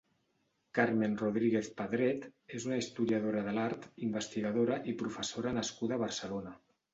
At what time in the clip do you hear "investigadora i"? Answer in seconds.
4.09-4.97